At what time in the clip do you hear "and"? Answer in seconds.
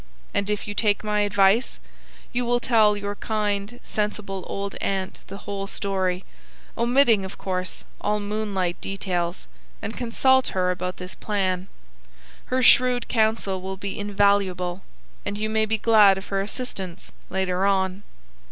0.33-0.49, 9.79-9.95, 15.23-15.37